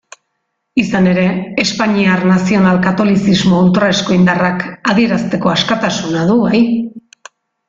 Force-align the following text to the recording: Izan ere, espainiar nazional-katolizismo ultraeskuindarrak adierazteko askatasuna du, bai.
Izan 0.83 1.09
ere, 1.09 1.25
espainiar 1.63 2.25
nazional-katolizismo 2.31 3.59
ultraeskuindarrak 3.67 4.67
adierazteko 4.95 5.53
askatasuna 5.57 6.25
du, 6.33 6.43
bai. 6.47 6.65